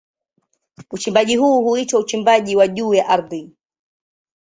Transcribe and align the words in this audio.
Uchimbaji 0.91 1.35
huu 1.35 1.61
huitwa 1.63 1.99
uchimbaji 1.99 2.55
wa 2.55 2.67
juu 2.67 2.93
ya 2.93 3.09
ardhi. 3.09 3.51